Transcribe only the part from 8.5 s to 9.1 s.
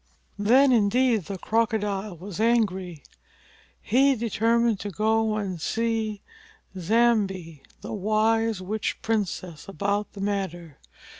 witch